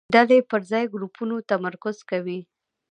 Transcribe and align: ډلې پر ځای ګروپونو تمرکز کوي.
ډلې 0.15 0.39
پر 0.49 0.61
ځای 0.71 0.85
ګروپونو 0.93 1.35
تمرکز 1.51 1.97
کوي. 2.09 2.39